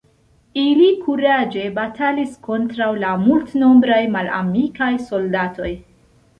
[0.61, 5.73] Ili kuraĝe batalis kontraŭ la multnombraj malamikaj soldatoj.